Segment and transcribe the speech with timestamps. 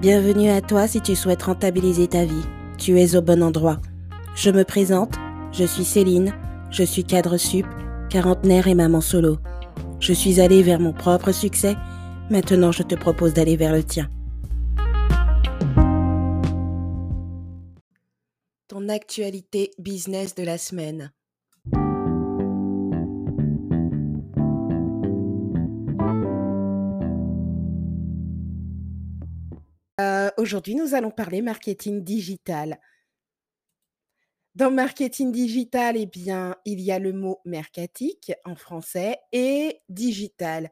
[0.00, 2.46] Bienvenue à toi si tu souhaites rentabiliser ta vie.
[2.78, 3.82] Tu es au bon endroit.
[4.34, 5.16] Je me présente,
[5.52, 6.32] je suis Céline,
[6.70, 7.66] je suis cadre sup,
[8.08, 9.36] quarantenaire et maman solo.
[9.98, 11.76] Je suis allée vers mon propre succès,
[12.30, 14.08] maintenant je te propose d'aller vers le tien.
[18.68, 21.12] Ton actualité business de la semaine.
[30.40, 32.80] Aujourd'hui, nous allons parler marketing digital.
[34.54, 40.70] Dans marketing digital, eh bien, il y a le mot mercatique en français et digital.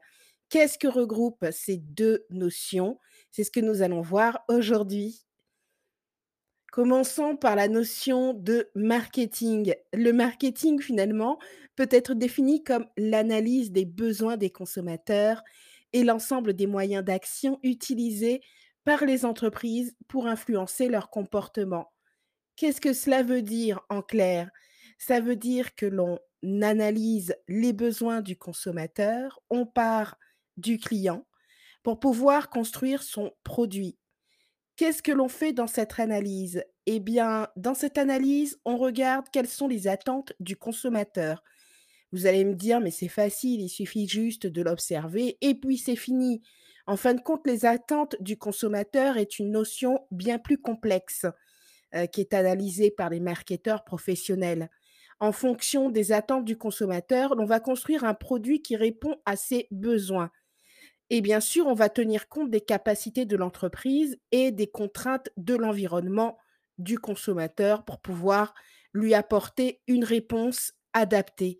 [0.49, 2.97] Qu'est-ce que regroupent ces deux notions?
[3.29, 5.27] C'est ce que nous allons voir aujourd'hui.
[6.71, 9.75] Commençons par la notion de marketing.
[9.93, 11.37] Le marketing, finalement,
[11.75, 15.43] peut être défini comme l'analyse des besoins des consommateurs
[15.93, 18.41] et l'ensemble des moyens d'action utilisés
[18.89, 21.93] par les entreprises pour influencer leur comportement.
[22.55, 24.49] Qu'est-ce que cela veut dire en clair?
[24.97, 26.17] Ça veut dire que l'on
[26.63, 30.17] analyse les besoins du consommateur, on part
[30.57, 31.27] du client
[31.83, 33.99] pour pouvoir construire son produit.
[34.75, 36.63] Qu'est-ce que l'on fait dans cette analyse?
[36.87, 41.43] Eh bien, dans cette analyse, on regarde quelles sont les attentes du consommateur.
[42.11, 45.95] Vous allez me dire, mais c'est facile, il suffit juste de l'observer et puis c'est
[45.95, 46.41] fini.
[46.89, 51.27] En fin de compte, les attentes du consommateur est une notion bien plus complexe
[51.93, 54.71] euh, qui est analysée par les marketeurs professionnels.
[55.19, 59.67] En fonction des attentes du consommateur, on va construire un produit qui répond à ses
[59.69, 60.31] besoins.
[61.11, 65.53] Et bien sûr, on va tenir compte des capacités de l'entreprise et des contraintes de
[65.53, 66.39] l'environnement
[66.79, 68.55] du consommateur pour pouvoir
[68.95, 71.59] lui apporter une réponse adaptée.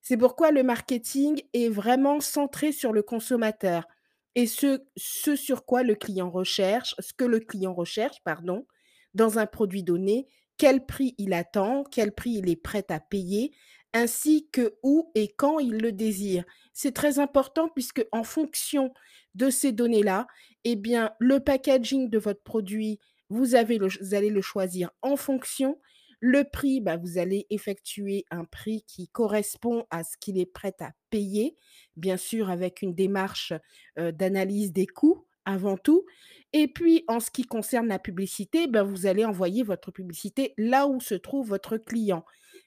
[0.00, 3.88] C'est pourquoi le marketing est vraiment centré sur le consommateur
[4.34, 8.66] et ce, sur quoi le client recherche, ce que le client recherche, pardon,
[9.14, 13.52] dans un produit donné, quel prix il attend, quel prix il est prêt à payer,
[13.92, 16.44] ainsi que où et quand il le désire.
[16.72, 18.92] C'est très important puisque en fonction
[19.34, 20.26] de ces données-là,
[20.64, 23.00] eh bien, le packaging de votre produit,
[23.30, 25.78] vous allez le choisir en fonction
[26.20, 30.76] le prix, bah, vous allez effectuer un prix qui correspond à ce qu'il est prêt
[30.80, 31.56] à payer,
[31.96, 33.52] bien sûr avec une démarche
[33.96, 36.04] d'analyse des coûts avant tout.
[36.52, 40.86] Et puis, en ce qui concerne la publicité, ben, vous allez envoyer votre publicité là
[40.86, 42.24] où se trouve votre client.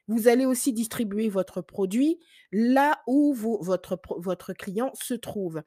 [0.08, 2.20] Vous allez aussi distribuer votre produit
[2.52, 5.62] là où votre, votre client se trouve.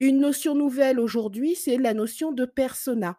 [0.00, 3.16] Une notion nouvelle aujourd'hui, c'est la notion de persona.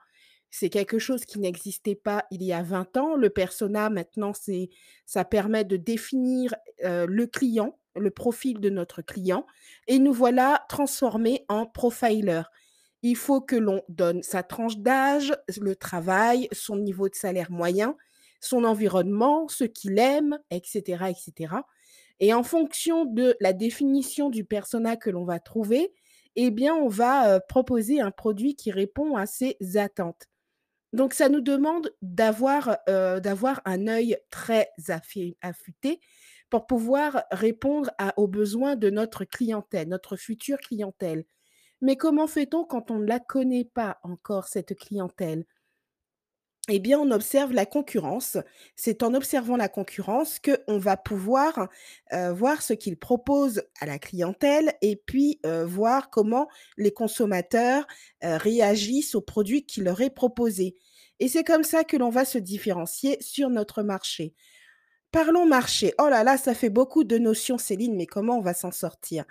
[0.52, 3.16] C'est quelque chose qui n'existait pas il y a 20 ans.
[3.16, 4.32] Le persona, maintenant,
[5.06, 9.46] ça permet de définir le client, le profil de notre client,
[9.88, 12.42] et nous voilà transformés en profiler.
[13.02, 17.96] Il faut que l'on donne sa tranche d'âge, le travail, son niveau de salaire moyen,
[18.42, 21.56] son environnement, ce qu'il aime, etc., etc.
[22.20, 25.94] Et en fonction de la définition du persona que l'on va trouver,
[26.36, 30.28] eh bien, on va proposer un produit qui répond à ses attentes.
[30.94, 34.70] Donc ça nous demande d'avoir, un œil très
[35.42, 36.00] affûté
[36.50, 41.26] pour pouvoir répondre aux besoins de notre clientèle, notre future clientèle.
[41.82, 45.46] Mais comment fait-on quand on ne la connaît pas encore, cette clientèle?
[46.72, 48.38] Eh bien, on observe la concurrence.
[48.76, 51.68] C'est en observant la concurrence qu'on va pouvoir,
[52.12, 56.48] voir ce qu'ils proposent à la clientèle et puis, voir comment
[56.78, 57.88] les consommateurs,
[58.22, 60.76] réagissent aux produits qui leur est proposé.
[61.20, 64.36] Et c'est comme ça que l'on va se différencier sur notre marché.
[65.12, 65.94] Parlons marché.
[66.00, 69.26] Oh là là, ça fait beaucoup de notions, Céline, mais comment on va s'en sortir?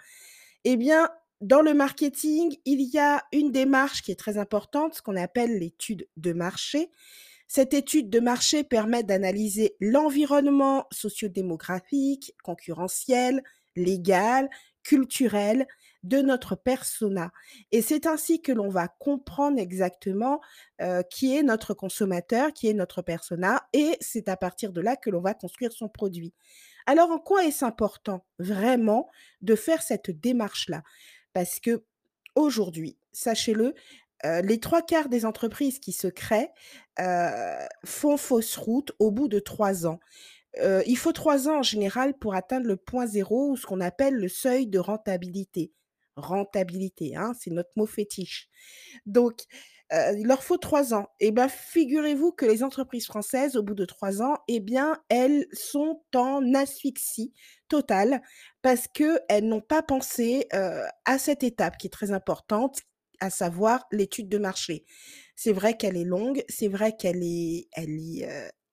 [0.64, 1.08] Eh bien,
[1.40, 5.58] dans le marketing, il y a une démarche qui est très importante, ce qu'on appelle
[5.58, 6.90] l'étude de marché.
[7.46, 13.42] Cette étude de marché permet d'analyser l'environnement sociodémographique, concurrentiel,
[13.76, 14.50] légal,
[14.82, 15.66] culturel
[16.02, 17.32] de notre persona.
[17.72, 20.40] Et c'est ainsi que l'on va comprendre exactement
[21.10, 25.10] qui est notre consommateur, qui est notre persona, et c'est à partir de là que
[25.10, 26.34] l'on va construire son produit.
[26.86, 29.08] Alors, en quoi est-ce important vraiment
[29.42, 30.82] de faire cette démarche-là?
[31.38, 31.84] Parce que
[32.34, 33.72] aujourd'hui, sachez-le,
[34.24, 36.50] les trois quarts des entreprises qui se créent
[37.84, 40.00] font fausse route au bout de trois ans.
[40.60, 44.14] il faut trois ans en général pour atteindre le point zéro ou ce qu'on appelle
[44.14, 45.70] le seuil de rentabilité.
[46.16, 48.48] Rentabilité, hein, c'est notre mot fétiche.
[49.06, 49.42] Donc,
[49.92, 51.08] il leur faut trois ans.
[51.20, 55.46] Et bien, figurez-vous que les entreprises françaises, au bout de trois ans, eh bien, elles
[55.52, 57.32] sont en asphyxie
[57.68, 58.20] totale
[58.62, 60.46] parce qu'elles n'ont pas pensé
[61.04, 62.80] à cette étape qui est très importante,
[63.20, 64.84] à savoir l'étude de marché.
[65.36, 67.68] C'est vrai qu'elle est longue, c'est vrai qu'elle est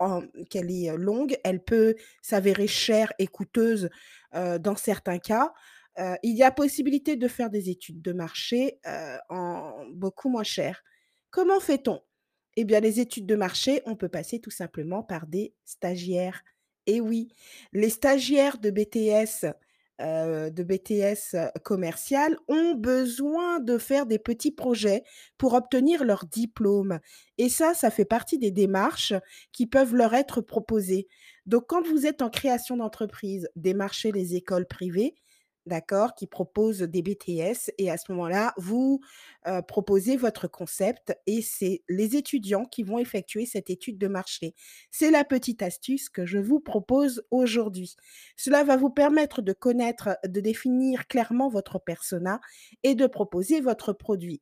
[0.01, 3.89] heu, longue, elle peut s'avérer chère et coûteuse,
[4.33, 5.53] dans certains cas.
[6.23, 8.79] Il y a possibilité de faire des études de marché,
[9.94, 10.83] beaucoup moins cher.
[11.36, 12.00] Comment fait-on?
[12.56, 16.42] Eh bien, les études de marché, on peut passer tout simplement par des stagiaires.
[16.88, 17.28] Et oui,
[17.74, 19.46] les stagiaires de BTS,
[20.00, 25.04] heu, de BTS, commercial ont besoin de faire des petits projets
[25.38, 27.02] pour obtenir leur diplôme
[27.38, 29.14] et ça, ça fait partie des démarches
[29.52, 31.06] qui peuvent leur être proposées.
[31.48, 35.16] Donc quand vous êtes en création d'entreprise, démarchez les écoles privées,
[35.65, 39.01] d'accord, qui proposent des BTS et à ce moment-là, vous,
[39.67, 44.56] proposez votre concept et c'est les étudiants qui vont effectuer cette étude de marché.
[44.91, 47.95] C'est la petite astuce que je vous propose aujourd'hui.
[48.35, 52.39] Cela va vous permettre de connaître, de définir clairement votre persona
[52.83, 54.41] et de proposer votre produit.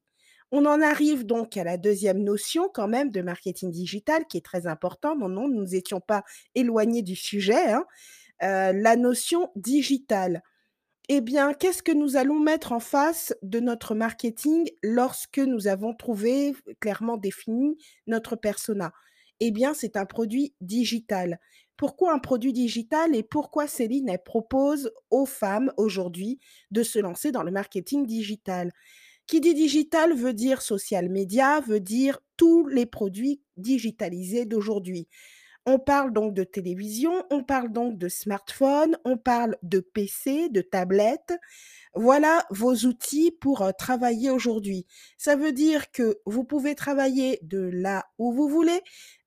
[0.52, 4.46] On en arrive donc à la deuxième notion quand même de marketing digital qui est
[4.46, 5.16] très important.
[5.16, 6.24] Non, non, nous nous étions pas
[6.54, 7.86] éloignés du sujet, hein.
[8.42, 10.44] La notion digitale.
[11.10, 15.94] Eh bien, qu'est-ce que nous allons mettre en face de notre marketing lorsque nous avons
[15.94, 17.78] trouvé, clairement défini
[18.08, 18.94] notre persona?
[19.42, 21.40] Eh bien, c'est un produit digital.
[21.76, 26.40] Pourquoi un produit digital et pourquoi Céline, propose aux femmes aujourd'hui
[26.72, 28.72] de se lancer dans le marketing digital?
[29.28, 35.08] Qui dit digital veut dire social media, veut dire tous les produits digitalisés d'aujourd'hui.
[35.66, 40.62] On parle donc de télévision, on parle donc de smartphone, on parle de PC, de
[40.62, 41.34] tablette.
[41.96, 44.88] Voilà vos outils pour, heu, travailler aujourd'hui.
[45.18, 48.82] Ça veut dire que vous pouvez travailler de là où vous voulez,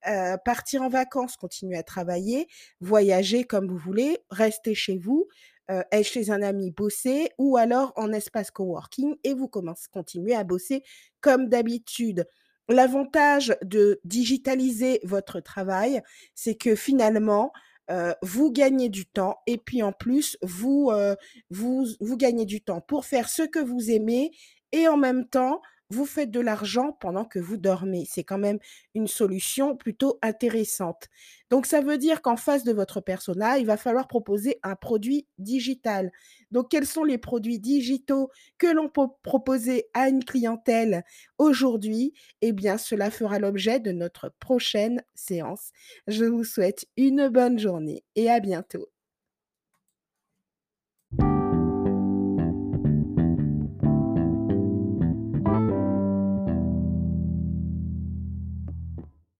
[0.08, 2.48] heu, partir en vacances, continuer à travailler,
[2.80, 5.28] voyager comme vous voulez, rester chez vous,
[5.70, 10.34] heu, être chez un ami, bosser ou alors en espace coworking et vous commence continuez
[10.34, 10.82] à bosser
[11.20, 12.26] comme d'habitude.
[12.68, 16.02] L'avantage de digitaliser votre travail,
[16.34, 17.52] c'est que finalement,
[17.90, 21.16] heu, vous gagnez du temps et puis en plus vous, heu,
[21.50, 24.32] vous vous gagnez du temps pour faire ce que vous aimez
[24.72, 25.60] et en même temps,
[25.90, 28.06] vous faites de l'argent pendant que vous dormez.
[28.08, 28.58] C'est quand même
[28.94, 31.08] une solution plutôt intéressante.
[31.50, 35.26] Donc ça veut dire qu'en face de votre persona, il va falloir proposer un produit
[35.38, 36.10] digital.
[36.50, 41.04] Donc quels sont les produits digitaux que l'on peut proposer à une clientèle
[41.38, 42.12] aujourd'hui?
[42.42, 45.70] Eh bien, cela fera l'objet de notre prochaine séance.
[46.08, 48.88] Je vous souhaite une bonne journée et à bientôt.